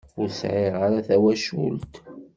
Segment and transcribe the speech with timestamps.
[0.19, 1.93] Ur sɛiɣ ara tawacult.